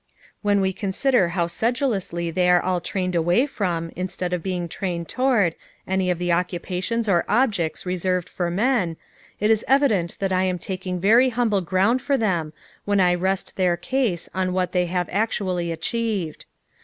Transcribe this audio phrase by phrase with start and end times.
[0.41, 5.07] When we consider how sedulously they are all trained away from, instead of being trained
[5.07, 5.53] toward,
[5.85, 8.97] any of the occupations or objects reserved for men,
[9.39, 12.51] it is evident that I am taking very humble ground for them,
[12.83, 16.47] when I rest their case on what they have actually achieved.